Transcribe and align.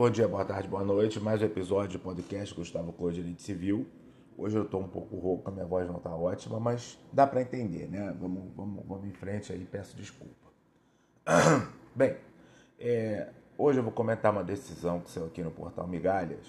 Bom 0.00 0.08
dia, 0.08 0.26
boa 0.26 0.46
tarde, 0.46 0.66
boa 0.66 0.82
noite. 0.82 1.20
Mais 1.20 1.42
um 1.42 1.44
episódio 1.44 1.90
de 1.90 1.98
podcast 1.98 2.54
Gustavo 2.54 2.90
Cor 2.90 3.12
Direito 3.12 3.42
Civil. 3.42 3.86
Hoje 4.34 4.56
eu 4.56 4.62
estou 4.62 4.80
um 4.80 4.88
pouco 4.88 5.14
rouco, 5.14 5.50
a 5.50 5.52
minha 5.52 5.66
voz 5.66 5.86
não 5.86 5.98
está 5.98 6.08
ótima, 6.16 6.58
mas 6.58 6.98
dá 7.12 7.26
para 7.26 7.42
entender, 7.42 7.86
né? 7.86 8.16
Vamos, 8.18 8.50
vamos, 8.56 8.82
vamos 8.86 9.06
em 9.06 9.12
frente 9.12 9.52
aí, 9.52 9.62
peço 9.62 9.94
desculpa. 9.94 10.48
Bem, 11.94 12.16
é, 12.78 13.28
hoje 13.58 13.78
eu 13.78 13.82
vou 13.82 13.92
comentar 13.92 14.32
uma 14.32 14.42
decisão 14.42 15.00
que 15.00 15.10
saiu 15.10 15.26
aqui 15.26 15.42
no 15.42 15.50
portal 15.50 15.86
Migalhas. 15.86 16.46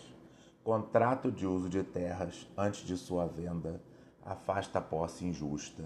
Contrato 0.63 1.29
de 1.29 1.45
uso 1.45 1.67
de 1.67 1.83
terras 1.83 2.47
antes 2.57 2.87
de 2.87 2.95
sua 2.95 3.25
venda 3.27 3.81
afasta 4.23 4.79
a 4.79 4.81
posse 4.81 5.25
injusta. 5.25 5.83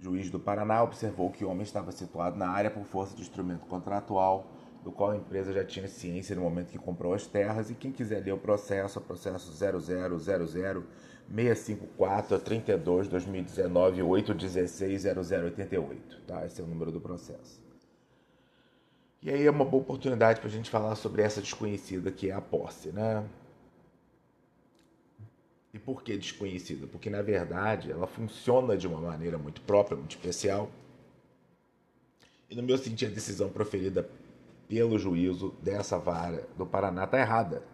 Juiz 0.00 0.28
do 0.28 0.40
Paraná 0.40 0.82
observou 0.82 1.30
que 1.30 1.44
o 1.44 1.50
homem 1.50 1.62
estava 1.62 1.92
situado 1.92 2.36
na 2.36 2.48
área 2.48 2.68
por 2.68 2.82
força 2.82 3.14
de 3.14 3.22
instrumento 3.22 3.64
contratual 3.66 4.44
do 4.82 4.90
qual 4.90 5.10
a 5.10 5.16
empresa 5.16 5.52
já 5.52 5.62
tinha 5.64 5.86
ciência 5.88 6.34
no 6.34 6.40
momento 6.42 6.70
que 6.70 6.78
comprou 6.78 7.14
as 7.14 7.26
terras. 7.26 7.70
E 7.70 7.74
quem 7.74 7.92
quiser 7.92 8.24
ler 8.24 8.32
o 8.32 8.38
processo, 8.38 8.98
é 8.98 9.02
o 9.02 9.04
processo 9.04 9.52
0000654 9.52 12.38
32 12.38 13.08
2019 13.08 14.02
816 14.02 15.04
0088. 15.26 16.22
Tá? 16.26 16.46
Esse 16.46 16.60
é 16.60 16.64
o 16.64 16.66
número 16.66 16.90
do 16.90 17.00
processo. 17.00 17.60
E 19.22 19.30
aí 19.30 19.46
é 19.46 19.50
uma 19.50 19.66
boa 19.66 19.82
oportunidade 19.82 20.40
para 20.40 20.48
a 20.48 20.52
gente 20.52 20.70
falar 20.70 20.96
sobre 20.96 21.20
essa 21.20 21.42
desconhecida 21.42 22.10
que 22.10 22.30
é 22.30 22.32
a 22.32 22.40
posse, 22.40 22.88
né? 22.88 23.28
E 25.74 25.78
por 25.78 26.02
que 26.02 26.16
desconhecida? 26.16 26.86
Porque 26.86 27.10
na 27.10 27.22
verdade 27.22 27.92
ela 27.92 28.06
funciona 28.06 28.76
de 28.76 28.88
uma 28.88 29.00
maneira 29.00 29.36
muito 29.36 29.60
própria, 29.60 29.96
muito 29.96 30.16
especial. 30.16 30.70
E 32.48 32.56
no 32.56 32.62
meu 32.62 32.76
sentido, 32.76 33.12
a 33.12 33.14
decisão 33.14 33.48
proferida 33.50 34.08
pelo 34.70 34.96
juízo 34.96 35.52
dessa 35.60 35.98
vara 35.98 36.46
do 36.56 36.64
Paraná 36.64 37.02
está 37.02 37.18
errada. 37.18 37.64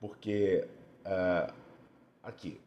Porque, 0.00 0.66
uh, 1.06 1.54
aqui, 2.24 2.60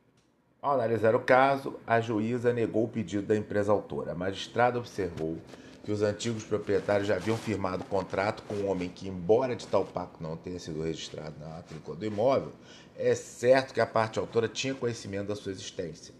ao 0.61 0.75
analisar 0.75 1.13
o 1.13 1.19
caso, 1.19 1.75
a 1.85 1.99
juíza 1.99 2.53
negou 2.53 2.85
o 2.85 2.87
pedido 2.87 3.27
da 3.27 3.35
empresa 3.35 3.73
autora. 3.73 4.13
A 4.13 4.15
magistrada 4.15 4.79
observou 4.79 5.37
que 5.83 5.91
os 5.91 6.01
antigos 6.01 6.45
proprietários 6.45 7.09
já 7.09 7.17
haviam 7.17 7.35
firmado 7.35 7.83
contrato 7.83 8.41
com 8.43 8.55
um 8.55 8.69
homem 8.69 8.87
que, 8.87 9.09
embora 9.09 9.53
de 9.53 9.67
tal 9.67 9.83
pacto 9.83 10.23
não 10.23 10.37
tenha 10.37 10.57
sido 10.57 10.81
registrado 10.81 11.37
na 11.41 11.49
matrícula 11.49 11.97
do 11.97 12.05
imóvel, 12.05 12.53
é 12.95 13.13
certo 13.13 13.73
que 13.73 13.81
a 13.81 13.85
parte 13.85 14.17
autora 14.17 14.47
tinha 14.47 14.73
conhecimento 14.73 15.27
da 15.27 15.35
sua 15.35 15.51
existência. 15.51 16.15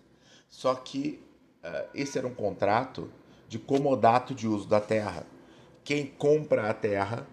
Só 0.49 0.75
que 0.75 1.23
uh, 1.63 1.87
esse 1.95 2.17
era 2.17 2.27
um 2.27 2.35
contrato 2.35 3.09
de 3.47 3.57
comodato 3.57 4.35
de 4.35 4.49
uso 4.49 4.67
da 4.67 4.81
terra 4.81 5.25
quem 5.87 6.05
compra 6.05 6.69
a 6.69 6.73
terra 6.73 7.25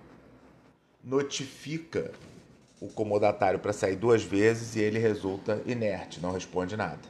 notifica 1.02 2.12
o 2.80 2.86
comodatário 2.86 3.58
para 3.58 3.72
sair 3.72 3.96
duas 3.96 4.22
vezes 4.22 4.76
e 4.76 4.80
ele 4.80 5.00
resulta 5.00 5.60
inerte, 5.66 6.20
não 6.20 6.30
responde 6.30 6.76
nada. 6.76 7.00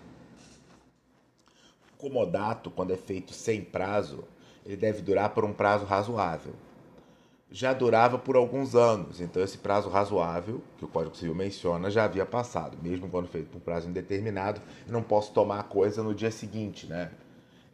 O 1.93 1.99
comodato, 1.99 2.71
quando 2.71 2.95
é 2.95 2.97
feito 2.97 3.35
sem 3.35 3.63
prazo, 3.63 4.25
ele 4.65 4.75
deve 4.75 5.03
durar 5.03 5.35
por 5.35 5.45
um 5.45 5.53
prazo 5.53 5.85
razoável. 5.85 6.55
Já 7.51 7.75
durava 7.75 8.19
por 8.19 8.37
alguns 8.37 8.75
anos, 8.75 9.21
então 9.21 9.43
esse 9.43 9.59
prazo 9.59 9.91
razoável, 9.91 10.63
que 10.79 10.87
o 10.87 10.89
Código 10.89 11.15
Civil 11.15 11.35
menciona, 11.35 11.91
já 11.91 12.05
havia 12.05 12.25
passado. 12.25 12.79
Mesmo 12.83 13.07
quando 13.11 13.29
feito 13.29 13.51
por 13.51 13.61
prazo 13.61 13.87
indeterminado, 13.87 14.63
eu 14.87 14.95
não 14.95 15.03
posso 15.03 15.31
tomar 15.35 15.61
a 15.61 15.63
coisa 15.63 16.03
no 16.03 16.15
dia 16.15 16.31
seguinte, 16.31 16.87
né? 16.87 17.11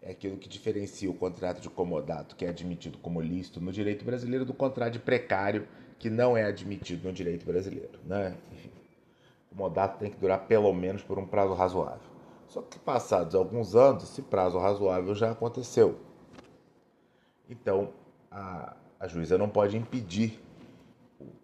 É 0.03 0.12
aquilo 0.12 0.37
que 0.37 0.48
diferencia 0.48 1.11
o 1.11 1.15
contrato 1.15 1.61
de 1.61 1.69
comodato, 1.69 2.34
que 2.34 2.45
é 2.45 2.48
admitido 2.48 2.98
como 2.98 3.20
lícito 3.20 3.61
no 3.61 3.70
direito 3.70 4.05
brasileiro, 4.05 4.45
do 4.45 4.55
contrato 4.55 4.95
de 4.95 4.98
precário, 4.98 5.69
que 5.98 6.09
não 6.09 6.37
é 6.37 6.45
admitido 6.45 7.06
no 7.09 7.12
direito 7.12 7.45
brasileiro. 7.45 7.98
Né? 8.05 8.34
Enfim, 8.53 8.71
o 9.51 9.55
comodato 9.55 9.98
tem 9.98 10.11
que 10.11 10.17
durar 10.17 10.47
pelo 10.47 10.73
menos 10.73 11.03
por 11.03 11.19
um 11.19 11.27
prazo 11.27 11.53
razoável. 11.53 12.09
Só 12.49 12.62
que 12.62 12.78
passados 12.78 13.34
alguns 13.34 13.77
anos, 13.77 14.05
esse 14.05 14.22
prazo 14.22 14.59
razoável 14.59 15.15
já 15.15 15.31
aconteceu. 15.31 15.99
Então, 17.49 17.91
a, 18.31 18.75
a 18.99 19.06
juíza 19.06 19.37
não 19.37 19.49
pode 19.49 19.77
impedir 19.77 20.41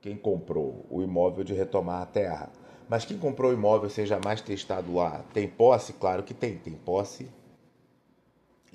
quem 0.00 0.16
comprou 0.16 0.86
o 0.88 1.02
imóvel 1.02 1.44
de 1.44 1.52
retomar 1.52 2.00
a 2.00 2.06
terra. 2.06 2.50
Mas 2.88 3.04
quem 3.04 3.18
comprou 3.18 3.50
o 3.50 3.54
imóvel 3.54 3.90
seja 3.90 4.18
mais 4.24 4.40
testado 4.40 4.94
lá, 4.94 5.22
tem 5.34 5.46
posse? 5.46 5.92
Claro 5.92 6.22
que 6.22 6.32
tem, 6.32 6.56
tem 6.56 6.72
posse 6.72 7.28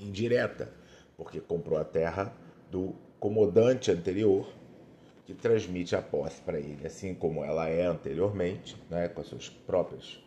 indireta, 0.03 0.72
porque 1.16 1.39
comprou 1.39 1.79
a 1.79 1.84
terra 1.84 2.34
do 2.69 2.95
comodante 3.19 3.91
anterior, 3.91 4.47
que 5.25 5.34
transmite 5.34 5.95
a 5.95 6.01
posse 6.01 6.41
para 6.41 6.59
ele, 6.59 6.85
assim 6.85 7.13
como 7.13 7.44
ela 7.44 7.69
é 7.69 7.85
anteriormente, 7.85 8.75
né, 8.89 9.07
com 9.07 9.22
as 9.22 9.28
suas 9.28 9.50
próprias 9.50 10.19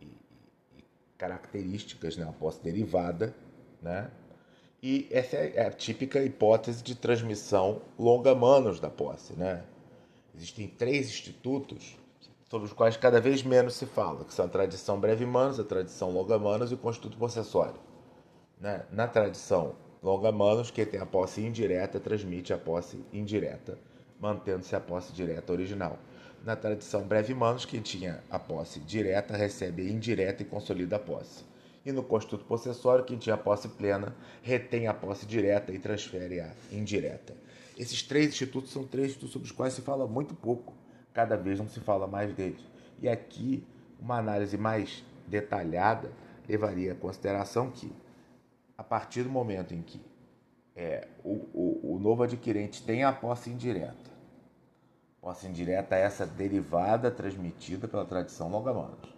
e, 0.00 0.06
e 0.06 0.84
características, 1.16 2.16
né, 2.16 2.26
a 2.28 2.32
posse 2.32 2.62
derivada, 2.62 3.34
né, 3.82 4.10
e 4.82 5.08
essa 5.10 5.36
é 5.36 5.66
a 5.66 5.72
típica 5.72 6.22
hipótese 6.22 6.82
de 6.82 6.94
transmissão 6.94 7.82
longa-manos 7.98 8.78
da 8.78 8.88
posse. 8.88 9.32
Né? 9.32 9.64
Existem 10.36 10.68
três 10.68 11.08
institutos 11.08 11.96
sobre 12.48 12.66
os 12.66 12.72
quais 12.72 12.96
cada 12.96 13.20
vez 13.20 13.42
menos 13.42 13.74
se 13.74 13.86
fala, 13.86 14.24
que 14.24 14.32
são 14.32 14.46
a 14.46 14.48
tradição 14.48 14.98
breve-manos, 15.00 15.58
a 15.58 15.64
tradição 15.64 16.12
longa-manos 16.12 16.70
e 16.70 16.74
o 16.74 16.78
constituto 16.78 17.18
possessório. 17.18 17.87
Né? 18.60 18.84
Na 18.90 19.06
tradição 19.06 19.74
longa-manos, 20.02 20.70
quem 20.70 20.84
tem 20.84 21.00
a 21.00 21.06
posse 21.06 21.40
indireta 21.40 22.00
transmite 22.00 22.52
a 22.52 22.58
posse 22.58 23.04
indireta, 23.12 23.78
mantendo-se 24.20 24.74
a 24.74 24.80
posse 24.80 25.12
direta 25.12 25.52
original. 25.52 25.98
Na 26.44 26.56
tradição 26.56 27.02
breve-manos, 27.02 27.64
quem 27.64 27.80
tinha 27.80 28.22
a 28.30 28.38
posse 28.38 28.80
direta 28.80 29.36
recebe 29.36 29.82
a 29.82 29.90
indireta 29.90 30.42
e 30.42 30.46
consolida 30.46 30.96
a 30.96 30.98
posse. 30.98 31.44
E 31.84 31.92
no 31.92 32.02
constituto 32.02 32.44
possessório, 32.44 33.04
quem 33.04 33.16
tinha 33.16 33.34
a 33.34 33.38
posse 33.38 33.68
plena 33.68 34.14
retém 34.42 34.86
a 34.86 34.94
posse 34.94 35.26
direta 35.26 35.72
e 35.72 35.78
transfere 35.78 36.40
a 36.40 36.52
indireta. 36.70 37.34
Esses 37.76 38.02
três 38.02 38.28
institutos 38.28 38.72
são 38.72 38.84
três 38.84 39.08
institutos 39.08 39.32
sobre 39.32 39.46
os 39.46 39.52
quais 39.52 39.72
se 39.72 39.82
fala 39.82 40.06
muito 40.06 40.34
pouco, 40.34 40.74
cada 41.12 41.36
vez 41.36 41.58
não 41.58 41.68
se 41.68 41.80
fala 41.80 42.06
mais 42.06 42.34
deles. 42.34 42.60
E 43.00 43.08
aqui, 43.08 43.64
uma 44.00 44.18
análise 44.18 44.56
mais 44.56 45.04
detalhada 45.26 46.10
levaria 46.48 46.92
à 46.92 46.94
consideração 46.94 47.70
que 47.70 47.92
a 48.78 48.84
partir 48.84 49.24
do 49.24 49.28
momento 49.28 49.74
em 49.74 49.82
que 49.82 50.00
é, 50.76 51.08
o, 51.24 51.32
o, 51.52 51.94
o 51.94 51.98
novo 51.98 52.22
adquirente 52.22 52.84
tem 52.84 53.02
a 53.02 53.12
posse 53.12 53.50
indireta, 53.50 54.08
posse 55.20 55.48
indireta 55.48 55.96
é 55.96 56.02
essa 56.02 56.24
derivada 56.24 57.10
transmitida 57.10 57.88
pela 57.88 58.04
tradição 58.04 58.48
longa-manos. 58.48 59.12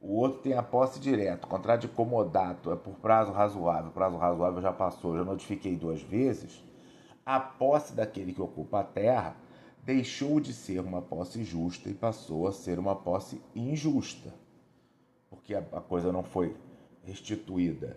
O 0.00 0.14
outro 0.14 0.40
tem 0.40 0.54
a 0.54 0.62
posse 0.62 0.98
direta, 0.98 1.46
contrato 1.46 1.82
de 1.82 1.88
comodato 1.88 2.72
é 2.72 2.76
por 2.76 2.94
prazo 2.94 3.32
razoável, 3.32 3.90
prazo 3.90 4.16
razoável 4.16 4.62
já 4.62 4.72
passou, 4.72 5.16
já 5.16 5.24
notifiquei 5.24 5.76
duas 5.76 6.00
vezes. 6.00 6.62
A 7.24 7.38
posse 7.38 7.92
daquele 7.92 8.32
que 8.32 8.40
ocupa 8.40 8.80
a 8.80 8.84
terra 8.84 9.36
deixou 9.84 10.40
de 10.40 10.52
ser 10.52 10.80
uma 10.80 11.02
posse 11.02 11.44
justa 11.44 11.90
e 11.90 11.94
passou 11.94 12.46
a 12.46 12.52
ser 12.52 12.78
uma 12.78 12.96
posse 12.96 13.42
injusta, 13.54 14.32
porque 15.28 15.54
a, 15.54 15.62
coisa 15.62 16.10
não 16.10 16.22
foi 16.22 16.56
restituída 17.04 17.96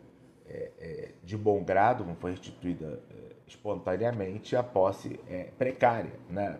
é, 0.49 0.71
é, 0.79 1.11
de 1.23 1.37
bom 1.37 1.63
grado, 1.63 2.03
não 2.03 2.15
foi 2.15 2.31
instituída 2.31 2.99
é, 3.11 3.35
espontaneamente, 3.45 4.55
a 4.55 4.63
posse 4.63 5.19
é 5.27 5.49
precária. 5.57 6.11
Né? 6.27 6.57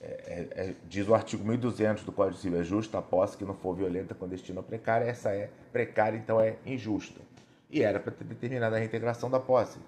É, 0.00 0.74
diz 0.88 1.08
o 1.08 1.14
artigo 1.14 1.44
1200 1.44 2.04
do 2.04 2.12
Código 2.12 2.38
Civil, 2.38 2.60
é 2.60 2.64
justa 2.64 2.98
a 2.98 3.02
posse 3.02 3.36
que 3.36 3.44
não 3.44 3.54
for 3.54 3.74
violenta, 3.74 4.14
clandestina 4.14 4.60
ou 4.60 4.64
precária, 4.64 5.04
essa 5.04 5.30
é 5.30 5.50
precária, 5.72 6.16
então 6.16 6.40
é 6.40 6.56
injusta. 6.64 7.20
E 7.68 7.82
era 7.82 7.98
para 7.98 8.12
ter 8.12 8.24
determinado 8.24 8.76
a 8.76 8.78
reintegração 8.78 9.28
da 9.28 9.40
posse. 9.40 9.80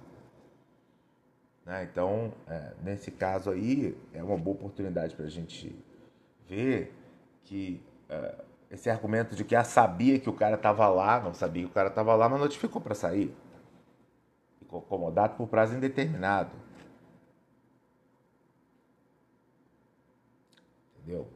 Né? 1.64 1.88
Então, 1.90 2.32
nesse 2.82 3.12
caso 3.12 3.50
aí, 3.50 3.96
é 4.12 4.20
uma 4.22 4.36
boa 4.36 4.56
oportunidade 4.56 5.14
para 5.14 5.26
a 5.26 5.30
gente 5.30 5.72
ver 6.48 6.92
que 7.44 7.80
esse 8.70 8.88
argumento 8.88 9.34
de 9.34 9.44
que 9.44 9.56
ah, 9.56 9.64
sabia 9.64 10.18
que 10.20 10.30
o 10.30 10.32
cara 10.32 10.54
estava 10.54 10.88
lá, 10.88 11.20
não 11.20 11.34
sabia 11.34 11.64
que 11.64 11.70
o 11.70 11.74
cara 11.74 11.88
estava 11.88 12.14
lá, 12.14 12.28
mas 12.28 12.40
notificou 12.40 12.80
para 12.80 12.94
sair. 12.94 13.34
Ficou 14.60 14.78
acomodado 14.78 15.34
por 15.34 15.48
prazo 15.48 15.74
indeterminado. 15.74 16.52
Entendeu? 20.96 21.26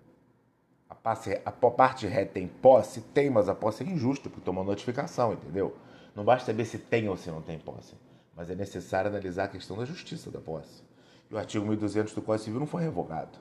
A, 0.89 0.95
passe, 0.95 1.41
a 1.45 1.51
parte 1.51 2.07
ré 2.07 2.25
tem 2.25 2.47
posse? 2.47 3.01
Tem, 3.01 3.29
mas 3.29 3.49
a 3.49 3.55
posse 3.55 3.83
é 3.83 3.87
injusta, 3.87 4.31
porque 4.31 4.45
tomou 4.45 4.63
notificação, 4.63 5.33
entendeu? 5.33 5.77
Não 6.15 6.25
basta 6.25 6.47
saber 6.47 6.65
se 6.65 6.79
tem 6.79 7.09
ou 7.09 7.17
se 7.17 7.29
não 7.31 7.43
tem 7.43 7.59
posse, 7.59 7.97
mas 8.37 8.49
é 8.49 8.55
necessário 8.55 9.11
analisar 9.11 9.45
a 9.45 9.49
questão 9.49 9.77
da 9.77 9.85
justiça 9.85 10.31
da 10.31 10.41
posse. 10.41 10.85
E 11.29 11.35
o 11.35 11.39
artigo 11.39 11.67
1200 11.67 12.15
do 12.15 12.23
Código 12.23 12.45
Civil 12.45 12.61
não 12.61 12.67
foi 12.67 12.83
revogado. 12.83 13.37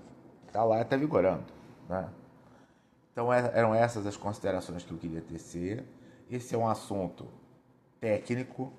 Está 0.47 0.63
lá 0.63 0.79
e 0.79 0.81
está 0.81 0.97
vigorando. 0.97 1.45
Né? 1.87 2.09
Então 3.13 3.31
é, 3.31 3.51
eram 3.53 3.73
essas 3.73 4.05
as 4.05 4.17
considerações 4.17 4.83
que 4.83 4.91
eu 4.91 4.97
queria 4.97 5.21
tecer. 5.21 5.85
Esse 6.29 6.55
é 6.55 6.57
um 6.57 6.67
assunto 6.67 7.27
técnico 8.01 8.73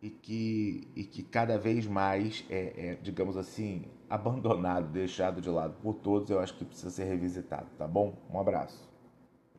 e 0.00 0.10
que, 0.10 0.86
e 0.94 1.02
que 1.02 1.22
cada 1.22 1.58
vez 1.58 1.86
mais 1.86 2.44
é, 2.50 2.90
é, 2.90 2.94
digamos 3.02 3.38
assim, 3.38 3.86
abandonado, 4.08 4.88
deixado 4.92 5.40
de 5.40 5.48
lado 5.48 5.74
por 5.82 5.94
todos, 5.94 6.28
eu 6.28 6.38
acho 6.40 6.54
que 6.56 6.64
precisa 6.64 6.90
ser 6.90 7.04
revisitado, 7.04 7.66
tá 7.78 7.88
bom? 7.88 8.14
Um 8.30 8.38
abraço. 8.38 8.93